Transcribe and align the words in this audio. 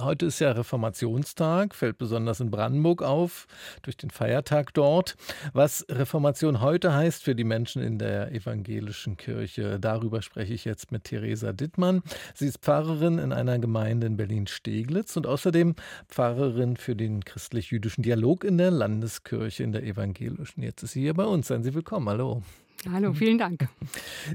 Heute 0.00 0.26
ist 0.26 0.40
ja 0.40 0.50
Reformationstag, 0.50 1.72
fällt 1.72 1.98
besonders 1.98 2.40
in 2.40 2.50
Brandenburg 2.50 3.00
auf, 3.02 3.46
durch 3.82 3.96
den 3.96 4.10
Feiertag 4.10 4.74
dort. 4.74 5.16
Was 5.52 5.86
Reformation 5.88 6.60
heute 6.60 6.92
heißt 6.92 7.22
für 7.22 7.36
die 7.36 7.44
Menschen 7.44 7.80
in 7.82 7.96
der 7.96 8.32
evangelischen 8.32 9.16
Kirche, 9.16 9.78
darüber 9.78 10.20
spreche 10.20 10.52
ich 10.52 10.64
jetzt 10.64 10.90
mit 10.90 11.04
Theresa 11.04 11.52
Dittmann. 11.52 12.02
Sie 12.34 12.46
ist 12.46 12.58
Pfarrerin 12.58 13.18
in 13.18 13.32
einer 13.32 13.60
Gemeinde 13.60 14.08
in 14.08 14.16
Berlin-Steglitz 14.16 15.16
und 15.16 15.28
außerdem 15.28 15.76
Pfarrerin 16.08 16.76
für 16.76 16.96
den 16.96 17.24
christlich-jüdischen 17.24 18.02
Dialog 18.02 18.42
in 18.42 18.58
der 18.58 18.72
Landeskirche 18.72 19.62
in 19.62 19.70
der 19.70 19.84
evangelischen. 19.84 20.62
Jetzt 20.62 20.82
ist 20.82 20.92
sie 20.92 21.02
hier 21.02 21.14
bei 21.14 21.24
uns. 21.24 21.46
Seien 21.46 21.62
Sie 21.62 21.74
willkommen. 21.74 22.08
Hallo. 22.08 22.42
Hallo, 22.86 23.12
vielen 23.12 23.38
Dank. 23.38 23.68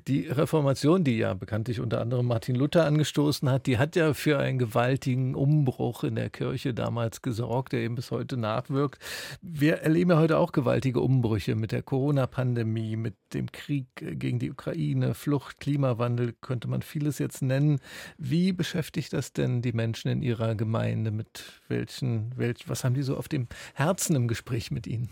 Die 0.08 0.28
Reformation, 0.28 1.06
die 1.06 1.18
ja 1.18 1.34
bekanntlich 1.34 1.80
unter 1.80 2.02
anderem 2.02 2.28
Martin 2.28 2.56
Luther 2.56 2.86
angestoßen 2.86 3.50
hat, 3.50 3.68
die 3.68 3.78
hat 3.78 3.96
ja 3.96 4.14
für 4.14 4.38
einen 4.38 4.60
gewaltigen 4.60 5.34
Umbruch 5.34 6.04
in 6.04 6.16
der 6.16 6.30
Kirche 6.30 6.74
damals 6.74 7.22
gesorgt, 7.22 7.72
der 7.72 7.80
eben 7.80 7.96
bis 7.96 8.12
heute 8.12 8.36
nachwirkt. 8.36 9.02
Wir 9.42 9.78
erleben 9.78 10.12
ja 10.12 10.18
heute 10.18 10.38
auch 10.38 10.52
gewaltige 10.52 11.00
Umbrüche 11.00 11.56
mit 11.56 11.72
der 11.72 11.84
Corona-Pandemie, 11.84 12.98
mit 12.98 13.16
dem 13.34 13.50
Krieg 13.52 13.88
gegen 13.96 14.40
die 14.40 14.52
Ukraine, 14.52 15.14
Flucht, 15.14 15.62
Klimawandel, 15.62 16.34
könnte 16.42 16.68
man 16.68 16.82
vieles 16.82 17.20
jetzt 17.20 17.42
nennen. 17.42 17.80
Wie 18.18 18.52
beschäftigt 18.52 19.14
das 19.14 19.32
denn 19.32 19.62
die 19.62 19.74
Menschen 19.74 20.12
in 20.12 20.22
ihrer 20.22 20.56
Gemeinde? 20.56 21.12
Mit 21.12 21.62
welchen, 21.70 22.38
welch, 22.38 22.68
was 22.68 22.84
haben 22.84 22.94
die 22.94 23.04
so 23.04 23.16
auf 23.16 23.30
dem 23.30 23.48
Herzen 23.74 24.18
im 24.18 24.28
Gespräch 24.28 24.70
mit 24.70 24.86
Ihnen? 24.86 25.08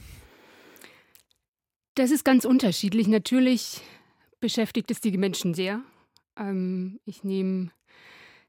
Das 1.95 2.09
ist 2.09 2.23
ganz 2.23 2.45
unterschiedlich. 2.45 3.07
Natürlich 3.07 3.81
beschäftigt 4.39 4.89
es 4.91 5.01
die 5.01 5.17
Menschen 5.17 5.53
sehr. 5.53 5.81
Ähm, 6.37 7.01
ich 7.05 7.25
nehme 7.25 7.71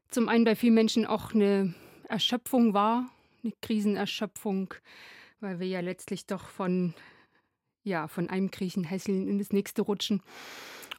zum 0.09 0.29
einen 0.29 0.45
bei 0.45 0.55
vielen 0.55 0.75
Menschen 0.75 1.05
auch 1.05 1.33
eine 1.33 1.73
Erschöpfung 2.07 2.73
wahr, 2.73 3.09
eine 3.43 3.51
Krisenerschöpfung, 3.61 4.73
weil 5.41 5.59
wir 5.59 5.67
ja 5.67 5.81
letztlich 5.81 6.25
doch 6.25 6.47
von, 6.47 6.93
ja, 7.83 8.07
von 8.07 8.29
einem 8.29 8.49
Kriechenhässeln 8.49 9.27
in 9.27 9.39
das 9.39 9.51
nächste 9.51 9.81
rutschen. 9.81 10.21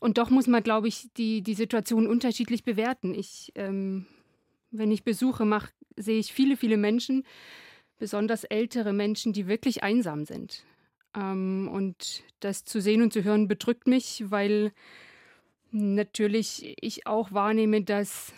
Und 0.00 0.18
doch 0.18 0.28
muss 0.28 0.46
man, 0.46 0.62
glaube 0.62 0.88
ich, 0.88 1.08
die, 1.16 1.40
die 1.40 1.54
Situation 1.54 2.06
unterschiedlich 2.06 2.62
bewerten. 2.62 3.14
Ich, 3.14 3.52
ähm, 3.54 4.04
wenn 4.70 4.90
ich 4.90 5.02
Besuche 5.02 5.46
mache, 5.46 5.70
sehe 5.96 6.18
ich 6.18 6.34
viele, 6.34 6.58
viele 6.58 6.76
Menschen, 6.76 7.24
besonders 7.98 8.44
ältere 8.44 8.92
Menschen, 8.92 9.32
die 9.32 9.46
wirklich 9.46 9.82
einsam 9.82 10.26
sind. 10.26 10.66
Ähm, 11.16 11.68
und 11.72 12.22
das 12.40 12.64
zu 12.64 12.80
sehen 12.80 13.02
und 13.02 13.12
zu 13.12 13.24
hören 13.24 13.48
bedrückt 13.48 13.86
mich, 13.86 14.24
weil 14.28 14.72
natürlich 15.70 16.76
ich 16.80 17.06
auch 17.06 17.32
wahrnehme, 17.32 17.82
dass 17.82 18.32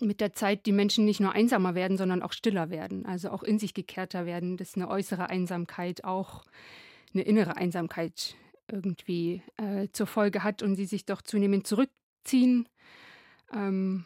mit 0.00 0.20
der 0.20 0.32
Zeit 0.32 0.66
die 0.66 0.72
Menschen 0.72 1.04
nicht 1.04 1.20
nur 1.20 1.32
einsamer 1.32 1.74
werden, 1.74 1.96
sondern 1.96 2.22
auch 2.22 2.32
stiller 2.32 2.70
werden, 2.70 3.06
also 3.06 3.30
auch 3.30 3.42
in 3.42 3.58
sich 3.58 3.72
gekehrter 3.72 4.26
werden, 4.26 4.56
dass 4.56 4.74
eine 4.74 4.88
äußere 4.88 5.30
Einsamkeit 5.30 6.04
auch 6.04 6.44
eine 7.14 7.22
innere 7.22 7.56
Einsamkeit 7.56 8.34
irgendwie 8.70 9.42
äh, 9.56 9.88
zur 9.92 10.06
Folge 10.06 10.42
hat 10.42 10.62
und 10.62 10.76
sie 10.76 10.84
sich 10.84 11.06
doch 11.06 11.22
zunehmend 11.22 11.66
zurückziehen. 11.66 12.68
Ähm, 13.52 14.04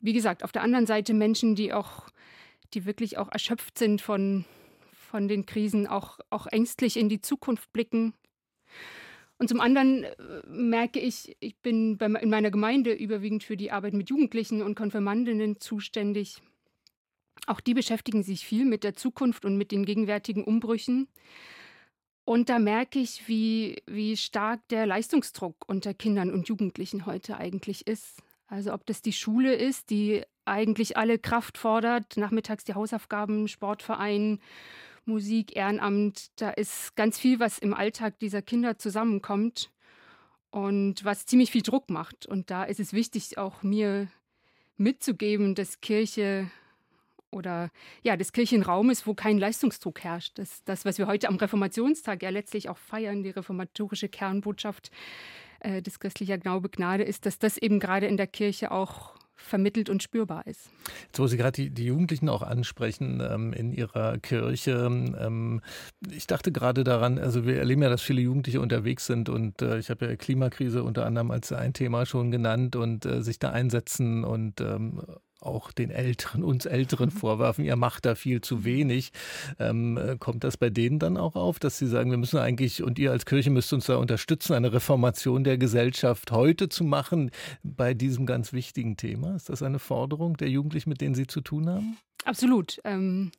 wie 0.00 0.12
gesagt, 0.12 0.44
auf 0.44 0.52
der 0.52 0.62
anderen 0.62 0.86
Seite 0.86 1.12
Menschen, 1.12 1.54
die 1.54 1.72
auch, 1.72 2.08
die 2.72 2.86
wirklich 2.86 3.18
auch 3.18 3.30
erschöpft 3.30 3.76
sind 3.78 4.00
von 4.00 4.44
von 5.16 5.28
den 5.28 5.46
Krisen 5.46 5.86
auch, 5.86 6.20
auch 6.28 6.46
ängstlich 6.46 6.98
in 6.98 7.08
die 7.08 7.22
Zukunft 7.22 7.72
blicken. 7.72 8.12
Und 9.38 9.48
zum 9.48 9.62
anderen 9.62 10.04
äh, 10.04 10.12
merke 10.46 11.00
ich, 11.00 11.34
ich 11.40 11.56
bin 11.56 11.96
in 11.96 12.28
meiner 12.28 12.50
Gemeinde 12.50 12.92
überwiegend 12.92 13.42
für 13.42 13.56
die 13.56 13.72
Arbeit 13.72 13.94
mit 13.94 14.10
Jugendlichen 14.10 14.60
und 14.60 14.74
Konfirmandinnen 14.74 15.58
zuständig. 15.58 16.42
Auch 17.46 17.60
die 17.60 17.72
beschäftigen 17.72 18.22
sich 18.24 18.44
viel 18.44 18.66
mit 18.66 18.84
der 18.84 18.92
Zukunft 18.92 19.46
und 19.46 19.56
mit 19.56 19.72
den 19.72 19.86
gegenwärtigen 19.86 20.44
Umbrüchen. 20.44 21.08
Und 22.26 22.50
da 22.50 22.58
merke 22.58 22.98
ich, 22.98 23.26
wie, 23.26 23.82
wie 23.86 24.18
stark 24.18 24.68
der 24.68 24.84
Leistungsdruck 24.84 25.64
unter 25.66 25.94
Kindern 25.94 26.30
und 26.30 26.48
Jugendlichen 26.48 27.06
heute 27.06 27.38
eigentlich 27.38 27.86
ist. 27.86 28.22
Also 28.48 28.74
ob 28.74 28.84
das 28.84 29.00
die 29.00 29.14
Schule 29.14 29.54
ist, 29.54 29.88
die 29.88 30.24
eigentlich 30.44 30.98
alle 30.98 31.18
Kraft 31.18 31.56
fordert, 31.56 32.18
nachmittags 32.18 32.64
die 32.64 32.74
Hausaufgaben, 32.74 33.48
Sportverein 33.48 34.40
Musik, 35.06 35.54
Ehrenamt, 35.56 36.30
da 36.40 36.50
ist 36.50 36.96
ganz 36.96 37.18
viel, 37.18 37.40
was 37.40 37.58
im 37.58 37.72
Alltag 37.72 38.18
dieser 38.18 38.42
Kinder 38.42 38.76
zusammenkommt 38.76 39.70
und 40.50 41.04
was 41.04 41.26
ziemlich 41.26 41.50
viel 41.50 41.62
Druck 41.62 41.90
macht. 41.90 42.26
Und 42.26 42.50
da 42.50 42.64
ist 42.64 42.80
es 42.80 42.92
wichtig, 42.92 43.38
auch 43.38 43.62
mir 43.62 44.08
mitzugeben, 44.76 45.54
dass 45.54 45.80
Kirche 45.80 46.50
oder 47.30 47.70
ja, 48.02 48.16
des 48.16 48.32
Kirchenraumes, 48.32 49.06
wo 49.06 49.14
kein 49.14 49.38
Leistungsdruck 49.38 50.02
herrscht. 50.02 50.38
Das, 50.38 50.64
das, 50.64 50.84
was 50.84 50.98
wir 50.98 51.06
heute 51.06 51.28
am 51.28 51.36
Reformationstag 51.36 52.22
ja 52.22 52.30
letztlich 52.30 52.68
auch 52.68 52.78
feiern, 52.78 53.22
die 53.22 53.30
reformatorische 53.30 54.08
Kernbotschaft 54.08 54.90
äh, 55.60 55.82
des 55.82 56.00
christlicher 56.00 56.38
Glaube 56.38 56.68
Gnade 56.68 57.04
ist, 57.04 57.26
dass 57.26 57.38
das 57.38 57.58
eben 57.58 57.80
gerade 57.80 58.06
in 58.06 58.16
der 58.16 58.26
Kirche 58.26 58.70
auch 58.70 59.15
vermittelt 59.36 59.90
und 59.90 60.02
spürbar 60.02 60.46
ist. 60.46 60.70
Jetzt, 61.06 61.18
wo 61.18 61.26
Sie 61.26 61.36
gerade 61.36 61.52
die, 61.52 61.70
die 61.70 61.86
Jugendlichen 61.86 62.28
auch 62.28 62.42
ansprechen 62.42 63.22
ähm, 63.28 63.52
in 63.52 63.72
Ihrer 63.72 64.18
Kirche, 64.18 64.86
ähm, 64.86 65.60
ich 66.10 66.26
dachte 66.26 66.52
gerade 66.52 66.84
daran, 66.84 67.18
also 67.18 67.46
wir 67.46 67.58
erleben 67.58 67.82
ja, 67.82 67.88
dass 67.88 68.02
viele 68.02 68.20
Jugendliche 68.20 68.60
unterwegs 68.60 69.06
sind 69.06 69.28
und 69.28 69.62
äh, 69.62 69.78
ich 69.78 69.90
habe 69.90 70.06
ja 70.06 70.16
Klimakrise 70.16 70.82
unter 70.82 71.06
anderem 71.06 71.30
als 71.30 71.52
ein 71.52 71.72
Thema 71.72 72.06
schon 72.06 72.30
genannt 72.30 72.76
und 72.76 73.04
äh, 73.06 73.22
sich 73.22 73.38
da 73.38 73.50
einsetzen 73.50 74.24
und 74.24 74.60
ähm, 74.60 75.02
auch 75.46 75.72
den 75.72 75.90
Älteren, 75.90 76.42
uns 76.42 76.66
Älteren 76.66 77.10
vorwerfen, 77.10 77.64
ihr 77.64 77.76
macht 77.76 78.06
da 78.06 78.14
viel 78.14 78.40
zu 78.40 78.64
wenig. 78.64 79.12
Ähm, 79.58 79.96
äh, 79.96 80.16
kommt 80.18 80.44
das 80.44 80.56
bei 80.56 80.70
denen 80.70 80.98
dann 80.98 81.16
auch 81.16 81.36
auf, 81.36 81.58
dass 81.58 81.78
sie 81.78 81.86
sagen, 81.86 82.10
wir 82.10 82.18
müssen 82.18 82.38
eigentlich, 82.38 82.82
und 82.82 82.98
ihr 82.98 83.10
als 83.12 83.26
Kirche 83.26 83.50
müsst 83.50 83.72
uns 83.72 83.86
da 83.86 83.96
unterstützen, 83.96 84.54
eine 84.54 84.72
Reformation 84.72 85.44
der 85.44 85.58
Gesellschaft 85.58 86.30
heute 86.32 86.68
zu 86.68 86.84
machen 86.84 87.30
bei 87.62 87.94
diesem 87.94 88.26
ganz 88.26 88.52
wichtigen 88.52 88.96
Thema? 88.96 89.36
Ist 89.36 89.48
das 89.48 89.62
eine 89.62 89.78
Forderung 89.78 90.36
der 90.36 90.48
Jugendlichen, 90.48 90.88
mit 90.90 91.00
denen 91.00 91.14
Sie 91.14 91.26
zu 91.26 91.40
tun 91.40 91.68
haben? 91.68 91.96
Absolut. 92.24 92.80
Ähm 92.84 93.30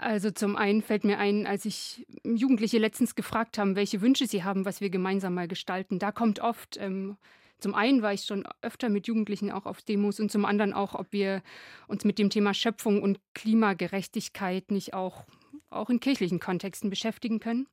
also 0.00 0.30
zum 0.30 0.54
einen 0.54 0.80
fällt 0.80 1.02
mir 1.02 1.18
ein, 1.18 1.44
als 1.46 1.64
ich 1.64 2.06
Jugendliche 2.22 2.78
letztens 2.78 3.16
gefragt 3.16 3.58
haben, 3.58 3.74
welche 3.74 4.00
Wünsche 4.00 4.28
sie 4.28 4.44
haben, 4.44 4.64
was 4.64 4.80
wir 4.80 4.90
gemeinsam 4.90 5.34
mal 5.34 5.48
gestalten. 5.48 5.98
Da 5.98 6.12
kommt 6.12 6.38
oft 6.38 6.76
ähm, 6.78 7.16
zum 7.60 7.74
einen 7.74 8.02
war 8.02 8.12
ich 8.12 8.22
schon 8.22 8.44
öfter 8.62 8.88
mit 8.88 9.06
Jugendlichen 9.06 9.50
auch 9.50 9.66
auf 9.66 9.82
Demos 9.82 10.20
und 10.20 10.30
zum 10.30 10.44
anderen 10.44 10.72
auch, 10.72 10.94
ob 10.94 11.12
wir 11.12 11.42
uns 11.88 12.04
mit 12.04 12.18
dem 12.18 12.30
Thema 12.30 12.54
Schöpfung 12.54 13.02
und 13.02 13.20
Klimagerechtigkeit 13.34 14.70
nicht 14.70 14.94
auch, 14.94 15.24
auch 15.70 15.90
in 15.90 16.00
kirchlichen 16.00 16.40
Kontexten 16.40 16.90
beschäftigen 16.90 17.40
können. 17.40 17.66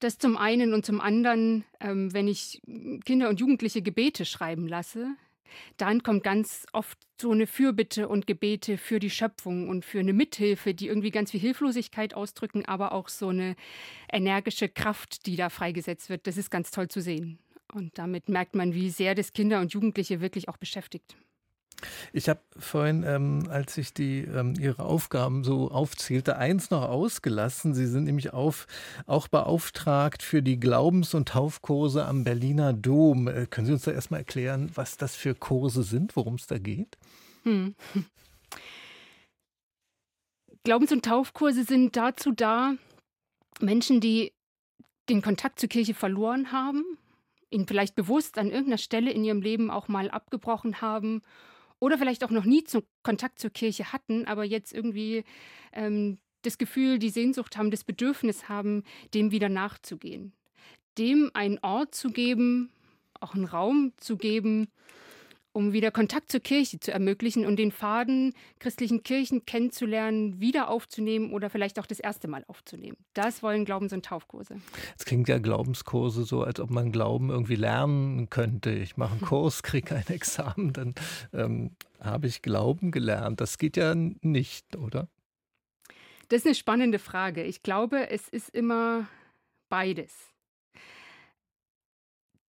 Das 0.00 0.18
zum 0.18 0.36
einen 0.36 0.74
und 0.74 0.84
zum 0.84 1.00
anderen, 1.00 1.64
ähm, 1.80 2.12
wenn 2.12 2.28
ich 2.28 2.60
Kinder 3.04 3.28
und 3.28 3.40
Jugendliche 3.40 3.82
Gebete 3.82 4.24
schreiben 4.24 4.66
lasse, 4.66 5.16
dann 5.76 6.02
kommt 6.02 6.24
ganz 6.24 6.66
oft 6.72 6.98
so 7.20 7.30
eine 7.30 7.46
Fürbitte 7.46 8.08
und 8.08 8.26
Gebete 8.26 8.76
für 8.76 8.98
die 8.98 9.10
Schöpfung 9.10 9.68
und 9.68 9.84
für 9.84 10.00
eine 10.00 10.12
Mithilfe, 10.12 10.74
die 10.74 10.88
irgendwie 10.88 11.10
ganz 11.10 11.30
viel 11.30 11.40
Hilflosigkeit 11.40 12.14
ausdrücken, 12.14 12.64
aber 12.64 12.92
auch 12.92 13.08
so 13.08 13.28
eine 13.28 13.54
energische 14.12 14.68
Kraft, 14.68 15.26
die 15.26 15.36
da 15.36 15.48
freigesetzt 15.48 16.08
wird. 16.08 16.26
Das 16.26 16.36
ist 16.36 16.50
ganz 16.50 16.70
toll 16.70 16.88
zu 16.88 17.00
sehen. 17.00 17.38
Und 17.74 17.98
damit 17.98 18.28
merkt 18.28 18.54
man, 18.54 18.72
wie 18.72 18.88
sehr 18.88 19.16
das 19.16 19.32
Kinder 19.32 19.60
und 19.60 19.72
Jugendliche 19.72 20.20
wirklich 20.20 20.48
auch 20.48 20.56
beschäftigt. 20.56 21.16
Ich 22.12 22.28
habe 22.28 22.40
vorhin, 22.56 23.02
ähm, 23.02 23.48
als 23.50 23.76
ich 23.76 23.92
die 23.92 24.20
ähm, 24.20 24.54
Ihre 24.58 24.84
Aufgaben 24.84 25.42
so 25.42 25.70
aufzählte, 25.70 26.36
eins 26.36 26.70
noch 26.70 26.82
ausgelassen. 26.82 27.74
Sie 27.74 27.86
sind 27.86 28.04
nämlich 28.04 28.32
auf, 28.32 28.68
auch 29.06 29.26
beauftragt 29.26 30.22
für 30.22 30.40
die 30.40 30.60
Glaubens- 30.60 31.14
und 31.14 31.28
Taufkurse 31.28 32.06
am 32.06 32.22
Berliner 32.22 32.72
Dom. 32.72 33.26
Äh, 33.26 33.46
können 33.46 33.66
Sie 33.66 33.72
uns 33.72 33.82
da 33.82 33.90
erstmal 33.90 34.20
erklären, 34.20 34.70
was 34.74 34.96
das 34.96 35.16
für 35.16 35.34
Kurse 35.34 35.82
sind, 35.82 36.14
worum 36.16 36.36
es 36.36 36.46
da 36.46 36.58
geht? 36.58 36.96
Hm. 37.42 37.74
Glaubens- 40.62 40.92
und 40.92 41.04
Taufkurse 41.04 41.64
sind 41.64 41.96
dazu 41.96 42.30
da, 42.30 42.74
Menschen, 43.60 44.00
die 44.00 44.32
den 45.08 45.20
Kontakt 45.20 45.58
zur 45.60 45.68
Kirche 45.68 45.92
verloren 45.92 46.52
haben, 46.52 46.84
ihn 47.54 47.66
vielleicht 47.66 47.94
bewusst 47.94 48.36
an 48.38 48.50
irgendeiner 48.50 48.78
Stelle 48.78 49.10
in 49.10 49.24
ihrem 49.24 49.40
Leben 49.40 49.70
auch 49.70 49.88
mal 49.88 50.10
abgebrochen 50.10 50.80
haben 50.80 51.22
oder 51.78 51.96
vielleicht 51.98 52.24
auch 52.24 52.30
noch 52.30 52.44
nie 52.44 52.64
zu, 52.64 52.82
Kontakt 53.02 53.38
zur 53.38 53.50
Kirche 53.50 53.92
hatten, 53.92 54.26
aber 54.26 54.44
jetzt 54.44 54.72
irgendwie 54.72 55.24
ähm, 55.72 56.18
das 56.42 56.58
Gefühl, 56.58 56.98
die 56.98 57.10
Sehnsucht 57.10 57.56
haben, 57.56 57.70
das 57.70 57.84
Bedürfnis 57.84 58.48
haben, 58.48 58.82
dem 59.14 59.30
wieder 59.30 59.48
nachzugehen. 59.48 60.32
Dem 60.98 61.30
einen 61.34 61.58
Ort 61.62 61.94
zu 61.94 62.10
geben, 62.10 62.70
auch 63.20 63.34
einen 63.34 63.46
Raum 63.46 63.92
zu 63.96 64.16
geben, 64.16 64.68
um 65.54 65.72
wieder 65.72 65.92
Kontakt 65.92 66.32
zur 66.32 66.40
Kirche 66.40 66.80
zu 66.80 66.92
ermöglichen 66.92 67.46
und 67.46 67.56
den 67.56 67.70
Faden 67.70 68.34
christlichen 68.58 69.04
Kirchen 69.04 69.46
kennenzulernen, 69.46 70.40
wieder 70.40 70.68
aufzunehmen 70.68 71.32
oder 71.32 71.48
vielleicht 71.48 71.78
auch 71.78 71.86
das 71.86 72.00
erste 72.00 72.26
Mal 72.26 72.44
aufzunehmen. 72.48 72.96
Das 73.14 73.42
wollen 73.42 73.64
Glaubens- 73.64 73.92
und 73.92 74.04
Taufkurse. 74.04 74.60
Es 74.98 75.04
klingt 75.04 75.28
ja 75.28 75.38
Glaubenskurse 75.38 76.24
so, 76.24 76.42
als 76.42 76.58
ob 76.58 76.70
man 76.70 76.90
Glauben 76.90 77.30
irgendwie 77.30 77.54
lernen 77.54 78.28
könnte. 78.30 78.72
Ich 78.72 78.96
mache 78.96 79.12
einen 79.12 79.20
Kurs, 79.28 79.62
kriege 79.62 79.94
ein 79.94 80.08
Examen, 80.08 80.72
dann 80.72 80.94
ähm, 81.32 81.76
habe 82.00 82.26
ich 82.26 82.42
Glauben 82.42 82.90
gelernt. 82.90 83.40
Das 83.40 83.56
geht 83.56 83.76
ja 83.76 83.94
nicht, 83.94 84.76
oder? 84.76 85.08
Das 86.28 86.40
ist 86.40 86.46
eine 86.46 86.56
spannende 86.56 86.98
Frage. 86.98 87.44
Ich 87.44 87.62
glaube, 87.62 88.10
es 88.10 88.28
ist 88.28 88.50
immer 88.50 89.06
beides. 89.68 90.12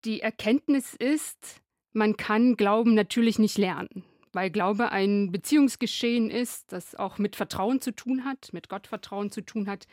Die 0.06 0.20
Erkenntnis 0.20 0.94
ist, 0.94 1.60
man 1.94 2.17
kann 2.17 2.56
Glauben 2.56 2.94
natürlich 2.94 3.38
nicht 3.38 3.56
lernen, 3.56 4.05
weil 4.32 4.50
Glaube 4.50 4.91
ein 4.91 5.32
Beziehungsgeschehen 5.32 6.31
ist, 6.31 6.73
das 6.73 6.94
auch 6.94 7.19
mit 7.19 7.37
Vertrauen 7.37 7.81
zu 7.81 7.93
tun 7.93 8.25
hat, 8.25 8.50
mit 8.52 8.69
Gottvertrauen 8.69 9.31
zu 9.31 9.41
tun 9.41 9.69
hat. 9.69 9.87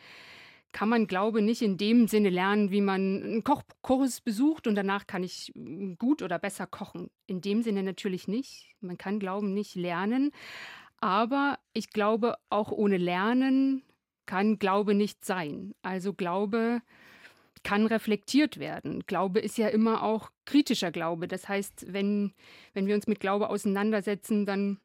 Kann 0.72 0.88
man 0.88 1.06
Glaube 1.06 1.42
nicht 1.42 1.62
in 1.62 1.76
dem 1.76 2.08
Sinne 2.08 2.30
lernen, 2.30 2.70
wie 2.70 2.80
man 2.80 3.22
einen 3.22 3.44
Kochkurs 3.44 4.20
besucht 4.20 4.66
und 4.66 4.74
danach 4.74 5.06
kann 5.06 5.22
ich 5.22 5.52
gut 5.98 6.22
oder 6.22 6.38
besser 6.38 6.66
kochen. 6.66 7.10
In 7.26 7.40
dem 7.40 7.62
Sinne 7.62 7.82
natürlich 7.82 8.26
nicht. 8.26 8.74
Man 8.80 8.98
kann 8.98 9.18
Glauben 9.18 9.54
nicht 9.54 9.74
lernen. 9.76 10.32
Aber 10.98 11.58
ich 11.72 11.90
glaube, 11.90 12.36
auch 12.48 12.72
ohne 12.72 12.96
Lernen 12.96 13.82
kann 14.24 14.58
Glaube 14.58 14.94
nicht 14.94 15.24
sein. 15.24 15.74
Also 15.82 16.14
Glaube 16.14 16.80
kann 17.62 17.86
reflektiert 17.86 18.58
werden. 18.58 19.04
Glaube 19.06 19.40
ist 19.40 19.58
ja 19.58 19.68
immer 19.68 20.02
auch 20.02 20.30
kritischer 20.44 20.90
Glaube. 20.90 21.28
Das 21.28 21.48
heißt, 21.48 21.92
wenn, 21.92 22.32
wenn 22.74 22.86
wir 22.86 22.94
uns 22.94 23.06
mit 23.06 23.20
Glaube 23.20 23.48
auseinandersetzen, 23.48 24.46
dann 24.46 24.78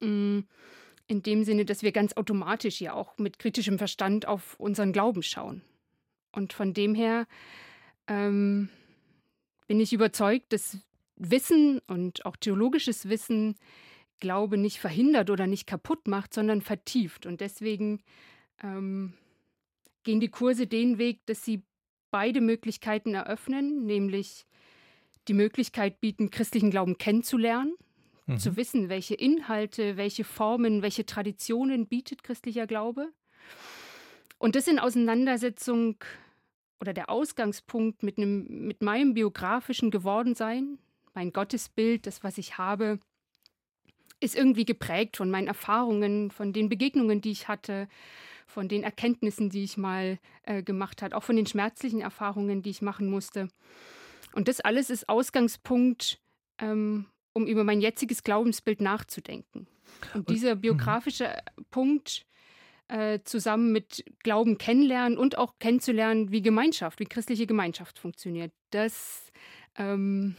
mh, 0.00 0.08
mm, 0.08 0.48
in 1.06 1.22
dem 1.22 1.44
Sinne, 1.44 1.64
dass 1.64 1.82
wir 1.82 1.92
ganz 1.92 2.14
automatisch 2.14 2.80
ja 2.80 2.94
auch 2.94 3.18
mit 3.18 3.38
kritischem 3.38 3.78
Verstand 3.78 4.26
auf 4.26 4.58
unseren 4.58 4.92
Glauben 4.92 5.22
schauen. 5.22 5.62
Und 6.32 6.52
von 6.52 6.72
dem 6.72 6.94
her 6.94 7.26
ähm, 8.06 8.70
bin 9.66 9.80
ich 9.80 9.92
überzeugt, 9.92 10.52
dass 10.52 10.78
Wissen 11.16 11.80
und 11.86 12.24
auch 12.26 12.36
theologisches 12.36 13.08
Wissen 13.08 13.56
Glaube 14.20 14.56
nicht 14.56 14.78
verhindert 14.78 15.28
oder 15.28 15.46
nicht 15.46 15.66
kaputt 15.66 16.08
macht, 16.08 16.32
sondern 16.32 16.62
vertieft. 16.62 17.26
Und 17.26 17.40
deswegen 17.40 18.02
ähm, 18.62 19.12
gehen 20.04 20.20
die 20.20 20.28
Kurse 20.28 20.66
den 20.66 20.98
Weg, 20.98 21.26
dass 21.26 21.44
sie 21.44 21.62
beide 22.14 22.40
Möglichkeiten 22.40 23.12
eröffnen, 23.12 23.86
nämlich 23.86 24.46
die 25.26 25.34
Möglichkeit 25.34 26.00
bieten, 26.00 26.30
christlichen 26.30 26.70
Glauben 26.70 26.96
kennenzulernen, 26.96 27.74
mhm. 28.26 28.38
zu 28.38 28.56
wissen, 28.56 28.88
welche 28.88 29.16
Inhalte, 29.16 29.96
welche 29.96 30.22
Formen, 30.22 30.80
welche 30.80 31.04
Traditionen 31.06 31.88
bietet 31.88 32.22
christlicher 32.22 32.68
Glaube. 32.68 33.08
Und 34.38 34.54
das 34.54 34.68
in 34.68 34.78
Auseinandersetzung 34.78 35.96
oder 36.78 36.92
der 36.92 37.10
Ausgangspunkt 37.10 38.04
mit, 38.04 38.16
einem, 38.16 38.64
mit 38.64 38.80
meinem 38.80 39.14
biografischen 39.14 39.90
Gewordensein, 39.90 40.78
mein 41.14 41.32
Gottesbild, 41.32 42.06
das, 42.06 42.22
was 42.22 42.38
ich 42.38 42.58
habe, 42.58 43.00
ist 44.20 44.36
irgendwie 44.36 44.64
geprägt 44.64 45.16
von 45.16 45.32
meinen 45.32 45.48
Erfahrungen, 45.48 46.30
von 46.30 46.52
den 46.52 46.68
Begegnungen, 46.68 47.20
die 47.20 47.32
ich 47.32 47.48
hatte, 47.48 47.88
von 48.46 48.68
den 48.68 48.82
Erkenntnissen, 48.82 49.50
die 49.50 49.64
ich 49.64 49.76
mal 49.76 50.18
äh, 50.42 50.62
gemacht 50.62 51.02
habe, 51.02 51.16
auch 51.16 51.22
von 51.22 51.36
den 51.36 51.46
schmerzlichen 51.46 52.00
Erfahrungen, 52.00 52.62
die 52.62 52.70
ich 52.70 52.82
machen 52.82 53.08
musste. 53.08 53.48
Und 54.34 54.48
das 54.48 54.60
alles 54.60 54.90
ist 54.90 55.08
Ausgangspunkt, 55.08 56.20
ähm, 56.58 57.06
um 57.32 57.46
über 57.46 57.64
mein 57.64 57.80
jetziges 57.80 58.22
Glaubensbild 58.22 58.80
nachzudenken. 58.80 59.66
Und 60.12 60.28
dieser 60.28 60.56
mhm. 60.56 60.60
biografische 60.60 61.36
Punkt 61.70 62.26
äh, 62.88 63.20
zusammen 63.24 63.72
mit 63.72 64.04
Glauben 64.22 64.58
kennenlernen 64.58 65.18
und 65.18 65.38
auch 65.38 65.58
kennenzulernen, 65.58 66.30
wie 66.30 66.42
Gemeinschaft, 66.42 67.00
wie 67.00 67.06
christliche 67.06 67.46
Gemeinschaft 67.46 67.98
funktioniert, 67.98 68.52
das, 68.70 69.32
ähm, 69.76 70.36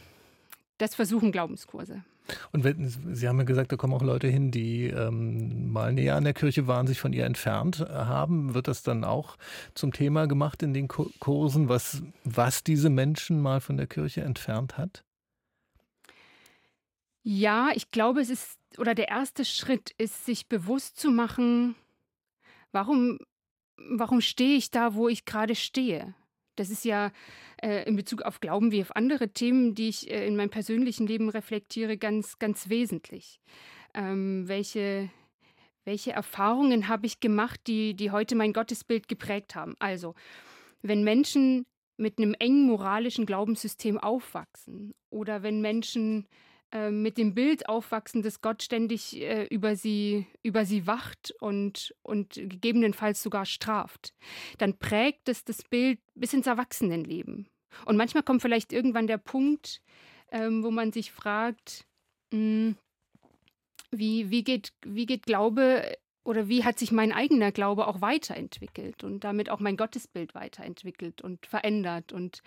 das 0.78 0.94
versuchen 0.94 1.32
Glaubenskurse. 1.32 2.04
Und 2.52 2.64
wenn, 2.64 2.88
Sie 3.14 3.28
haben 3.28 3.38
ja 3.38 3.44
gesagt, 3.44 3.72
da 3.72 3.76
kommen 3.76 3.94
auch 3.94 4.02
Leute 4.02 4.28
hin, 4.28 4.50
die 4.50 4.86
ähm, 4.86 5.70
mal 5.72 5.92
näher 5.92 6.16
an 6.16 6.24
der 6.24 6.34
Kirche 6.34 6.66
waren, 6.66 6.86
sich 6.86 7.00
von 7.00 7.12
ihr 7.12 7.24
entfernt 7.24 7.80
äh, 7.80 7.92
haben. 7.92 8.54
Wird 8.54 8.68
das 8.68 8.82
dann 8.82 9.04
auch 9.04 9.36
zum 9.74 9.92
Thema 9.92 10.26
gemacht 10.26 10.62
in 10.62 10.74
den 10.74 10.88
Kursen, 10.88 11.68
was, 11.68 12.02
was 12.24 12.64
diese 12.64 12.90
Menschen 12.90 13.40
mal 13.40 13.60
von 13.60 13.76
der 13.76 13.86
Kirche 13.86 14.22
entfernt 14.22 14.76
hat? 14.78 15.04
Ja, 17.22 17.70
ich 17.74 17.90
glaube, 17.90 18.20
es 18.20 18.30
ist, 18.30 18.56
oder 18.78 18.94
der 18.94 19.08
erste 19.08 19.44
Schritt 19.44 19.90
ist, 19.98 20.24
sich 20.26 20.48
bewusst 20.48 20.98
zu 20.98 21.10
machen, 21.10 21.74
warum, 22.70 23.18
warum 23.76 24.20
stehe 24.20 24.56
ich 24.56 24.70
da, 24.70 24.94
wo 24.94 25.08
ich 25.08 25.24
gerade 25.24 25.56
stehe? 25.56 26.14
Das 26.56 26.70
ist 26.70 26.84
ja 26.84 27.12
äh, 27.62 27.86
in 27.88 27.96
Bezug 27.96 28.22
auf 28.22 28.40
Glauben 28.40 28.72
wie 28.72 28.82
auf 28.82 28.94
andere 28.96 29.28
Themen, 29.28 29.74
die 29.74 29.88
ich 29.88 30.10
äh, 30.10 30.26
in 30.26 30.36
meinem 30.36 30.50
persönlichen 30.50 31.06
Leben 31.06 31.28
reflektiere, 31.28 31.96
ganz, 31.96 32.38
ganz 32.38 32.68
wesentlich. 32.68 33.40
Ähm, 33.94 34.48
welche, 34.48 35.10
welche 35.84 36.12
Erfahrungen 36.12 36.88
habe 36.88 37.06
ich 37.06 37.20
gemacht, 37.20 37.60
die, 37.66 37.94
die 37.94 38.10
heute 38.10 38.34
mein 38.34 38.52
Gottesbild 38.52 39.08
geprägt 39.08 39.54
haben? 39.54 39.74
Also, 39.78 40.14
wenn 40.82 41.04
Menschen 41.04 41.66
mit 41.96 42.18
einem 42.18 42.34
engen 42.38 42.66
moralischen 42.66 43.26
Glaubenssystem 43.26 43.98
aufwachsen 43.98 44.94
oder 45.10 45.42
wenn 45.42 45.60
Menschen 45.60 46.26
äh, 46.72 46.90
mit 46.90 47.16
dem 47.18 47.34
Bild 47.34 47.68
aufwachsen, 47.68 48.22
dass 48.22 48.40
Gott 48.40 48.62
ständig 48.62 49.20
äh, 49.20 49.44
über, 49.44 49.76
sie, 49.76 50.26
über 50.42 50.64
sie 50.64 50.86
wacht 50.86 51.32
und, 51.40 51.94
und 52.02 52.34
gegebenenfalls 52.34 53.22
sogar 53.22 53.46
straft, 53.46 54.12
dann 54.58 54.78
prägt 54.78 55.28
es 55.28 55.44
das 55.44 55.62
Bild 55.62 56.00
bis 56.14 56.32
ins 56.32 56.46
Erwachsenenleben. 56.46 57.48
Und 57.84 57.96
manchmal 57.96 58.22
kommt 58.22 58.42
vielleicht 58.42 58.72
irgendwann 58.72 59.06
der 59.06 59.18
Punkt, 59.18 59.80
ähm, 60.32 60.64
wo 60.64 60.70
man 60.70 60.92
sich 60.92 61.12
fragt, 61.12 61.86
mh, 62.32 62.38
hm, 62.38 62.76
wie, 63.92 64.30
wie, 64.30 64.42
geht, 64.42 64.72
wie 64.84 65.06
geht 65.06 65.24
Glaube 65.24 65.96
oder 66.24 66.48
wie 66.48 66.64
hat 66.64 66.78
sich 66.78 66.90
mein 66.90 67.12
eigener 67.12 67.52
Glaube 67.52 67.86
auch 67.86 68.00
weiterentwickelt 68.00 69.04
und 69.04 69.22
damit 69.22 69.48
auch 69.48 69.60
mein 69.60 69.76
Gottesbild 69.76 70.34
weiterentwickelt 70.34 71.22
und 71.22 71.46
verändert. 71.46 72.12
Und 72.12 72.42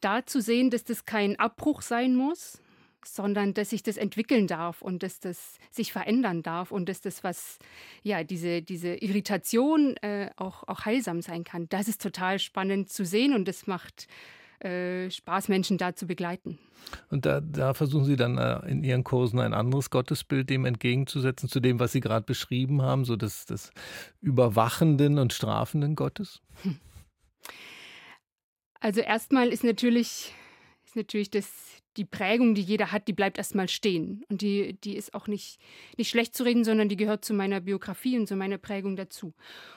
da 0.00 0.26
zu 0.26 0.40
sehen, 0.40 0.70
dass 0.70 0.82
das 0.84 1.04
kein 1.04 1.38
Abbruch 1.38 1.82
sein 1.82 2.16
muss, 2.16 2.60
sondern 3.04 3.54
dass 3.54 3.70
sich 3.70 3.82
das 3.82 3.96
entwickeln 3.96 4.46
darf 4.46 4.82
und 4.82 5.02
dass 5.02 5.20
das 5.20 5.58
sich 5.70 5.92
verändern 5.92 6.42
darf 6.42 6.72
und 6.72 6.88
dass 6.88 7.00
das 7.00 7.22
was, 7.22 7.58
ja, 8.02 8.24
diese, 8.24 8.62
diese 8.62 8.94
Irritation 8.94 9.96
äh, 9.98 10.30
auch, 10.36 10.64
auch 10.66 10.84
heilsam 10.84 11.22
sein 11.22 11.44
kann. 11.44 11.68
Das 11.68 11.88
ist 11.88 12.02
total 12.02 12.38
spannend 12.38 12.88
zu 12.90 13.04
sehen 13.04 13.34
und 13.34 13.46
das 13.46 13.66
macht 13.66 14.08
äh, 14.60 15.10
Spaß, 15.10 15.48
Menschen 15.48 15.76
da 15.76 15.94
zu 15.94 16.06
begleiten. 16.06 16.58
Und 17.10 17.26
da, 17.26 17.40
da 17.40 17.74
versuchen 17.74 18.04
Sie 18.04 18.16
dann 18.16 18.38
äh, 18.38 18.58
in 18.70 18.82
Ihren 18.84 19.04
Kursen 19.04 19.38
ein 19.38 19.52
anderes 19.52 19.90
Gottesbild 19.90 20.48
dem 20.48 20.64
entgegenzusetzen, 20.64 21.48
zu 21.48 21.60
dem, 21.60 21.78
was 21.78 21.92
Sie 21.92 22.00
gerade 22.00 22.24
beschrieben 22.24 22.80
haben, 22.80 23.04
so 23.04 23.16
des, 23.16 23.44
des 23.44 23.70
überwachenden 24.20 25.18
und 25.18 25.32
strafenden 25.32 25.94
Gottes? 25.94 26.40
Also 28.80 29.00
erstmal 29.00 29.48
ist 29.48 29.64
natürlich, 29.64 30.32
ist 30.84 30.96
natürlich 30.96 31.30
das 31.30 31.75
die 31.96 32.04
Prägung, 32.04 32.54
die 32.54 32.62
jeder 32.62 32.92
hat, 32.92 33.08
die 33.08 33.12
bleibt 33.12 33.38
erstmal 33.38 33.68
stehen. 33.68 34.24
Und 34.28 34.42
die, 34.42 34.78
die 34.80 34.96
ist 34.96 35.14
auch 35.14 35.26
nicht, 35.26 35.58
nicht 35.96 36.10
schlecht 36.10 36.34
zu 36.34 36.44
reden, 36.44 36.64
sondern 36.64 36.88
die 36.88 36.96
gehört 36.96 37.24
zu 37.24 37.34
meiner 37.34 37.60
Biografie 37.60 38.18
und 38.18 38.26
zu 38.26 38.36
meiner 38.36 38.58
Prägung 38.58 38.96
dazu. 38.96 39.34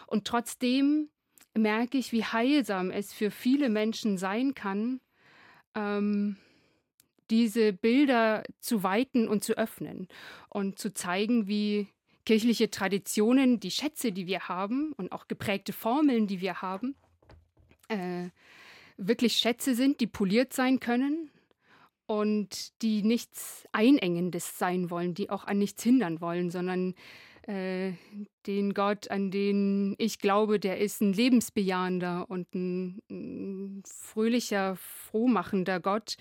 Und 0.07 0.25
trotzdem 0.25 1.09
merke 1.57 1.97
ich, 1.97 2.11
wie 2.11 2.23
heilsam 2.23 2.91
es 2.91 3.13
für 3.13 3.31
viele 3.31 3.69
Menschen 3.69 4.17
sein 4.17 4.53
kann, 4.53 4.99
ähm, 5.75 6.37
diese 7.29 7.73
Bilder 7.73 8.43
zu 8.59 8.83
weiten 8.83 9.27
und 9.27 9.43
zu 9.43 9.57
öffnen 9.57 10.07
und 10.49 10.79
zu 10.79 10.93
zeigen, 10.93 11.47
wie 11.47 11.87
kirchliche 12.25 12.69
Traditionen, 12.69 13.59
die 13.59 13.71
Schätze, 13.71 14.11
die 14.11 14.27
wir 14.27 14.47
haben 14.49 14.93
und 14.93 15.11
auch 15.11 15.27
geprägte 15.27 15.73
Formeln, 15.73 16.27
die 16.27 16.41
wir 16.41 16.61
haben, 16.61 16.95
äh, 17.87 18.29
wirklich 18.97 19.33
Schätze 19.33 19.75
sind, 19.75 19.99
die 19.99 20.07
poliert 20.07 20.53
sein 20.53 20.79
können, 20.79 21.31
und 22.09 22.81
die 22.81 23.03
nichts 23.03 23.67
Einengendes 23.71 24.57
sein 24.57 24.89
wollen, 24.89 25.13
die 25.13 25.29
auch 25.29 25.43
an 25.43 25.59
nichts 25.59 25.83
hindern 25.83 26.21
wollen, 26.21 26.49
sondern 26.49 26.95
äh, 27.43 27.91
den 28.47 28.73
Gott, 28.73 29.11
an 29.11 29.29
den 29.29 29.93
ich 29.99 30.17
glaube, 30.17 30.59
der 30.59 30.79
ist 30.79 31.01
ein 31.01 31.13
lebensbejahender 31.13 32.25
und 32.27 32.51
ein, 32.55 33.03
ein 33.11 33.83
fröhlicher, 33.85 34.75
frohmachender 34.77 35.79
Gott. 35.79 36.17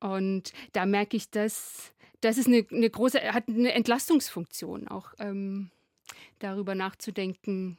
Und 0.00 0.54
da 0.72 0.86
merke 0.86 1.18
ich, 1.18 1.28
dass 1.30 1.92
das 2.22 2.38
ist 2.38 2.46
eine, 2.46 2.64
eine 2.70 2.88
große, 2.88 3.20
hat 3.20 3.46
eine 3.46 3.74
Entlastungsfunktion, 3.74 4.88
auch 4.88 5.12
ähm, 5.18 5.70
darüber 6.38 6.74
nachzudenken, 6.74 7.76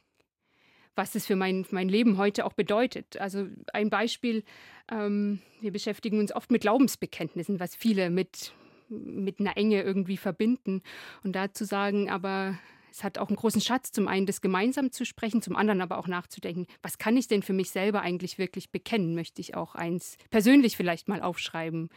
was 0.96 1.12
das 1.12 1.26
für 1.26 1.36
mein, 1.36 1.66
mein 1.72 1.90
Leben 1.90 2.18
heute 2.18 2.46
auch 2.46 2.54
bedeutet. 2.54 3.20
Also 3.20 3.48
ein 3.74 3.90
Beispiel, 3.90 4.44
ähm, 4.92 5.40
wir 5.62 5.72
beschäftigen 5.72 6.20
uns 6.20 6.34
oft 6.34 6.52
mit 6.52 6.62
Glaubensbekenntnissen, 6.62 7.60
was 7.60 7.76
viele 7.76 8.10
mit, 8.10 8.54
mit 8.90 9.40
einer 9.40 9.58
Enge 9.58 9.82
irgendwie 9.82 10.18
verbinden. 10.18 10.82
Und 11.24 11.36
da 11.36 11.54
zu 11.54 11.66
sagen, 11.66 12.10
aber 12.10 12.58
es 12.92 13.04
hat 13.04 13.18
auch 13.18 13.30
einen 13.30 13.38
großen 13.38 13.62
Schatz, 13.62 13.92
zum 13.92 14.08
einen 14.08 14.26
das 14.26 14.42
gemeinsam 14.42 14.92
zu 14.92 15.06
sprechen, 15.06 15.42
zum 15.42 15.56
anderen 15.56 15.82
aber 15.82 15.98
auch 15.98 16.08
nachzudenken, 16.08 16.68
was 16.82 16.98
kann 16.98 17.16
ich 17.16 17.28
denn 17.28 17.42
für 17.42 17.54
mich 17.54 17.72
selber 17.72 18.02
eigentlich 18.02 18.38
wirklich 18.38 18.70
bekennen? 18.70 19.16
Möchte 19.16 19.40
ich 19.40 19.56
auch 19.56 19.76
eins 19.76 20.18
persönlich 20.30 20.76
vielleicht 20.76 21.08
mal 21.08 21.22
aufschreiben? 21.22 21.90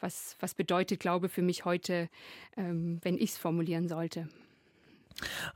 Was, 0.00 0.36
was 0.40 0.54
bedeutet 0.54 1.00
Glaube 1.00 1.30
für 1.30 1.42
mich 1.42 1.64
heute, 1.64 2.10
ähm, 2.56 3.00
wenn 3.02 3.16
ich 3.16 3.30
es 3.30 3.38
formulieren 3.38 3.88
sollte? 3.88 4.28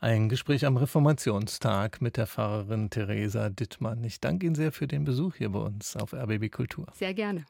Ein 0.01 0.29
Gespräch 0.29 0.65
am 0.65 0.77
Reformationstag 0.77 2.01
mit 2.01 2.17
der 2.17 2.27
Pfarrerin 2.27 2.91
Theresa 2.91 3.51
Dittmann. 3.51 4.05
Ich 4.05 4.21
danke 4.21 4.47
Ihnen 4.47 4.55
sehr 4.55 4.73
für 4.73 4.87
den 4.87 5.05
Besuch 5.05 5.37
hier 5.37 5.51
bei 5.51 5.61
uns 5.61 5.97
auf 5.97 6.13
RBB 6.13 6.51
Kultur. 6.51 6.87
Sehr 6.95 7.15
gerne. 7.15 7.45